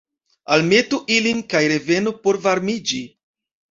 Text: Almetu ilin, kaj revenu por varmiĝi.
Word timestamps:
Almetu 0.55 1.01
ilin, 1.17 1.45
kaj 1.55 1.63
revenu 1.77 2.17
por 2.25 2.45
varmiĝi. 2.51 3.09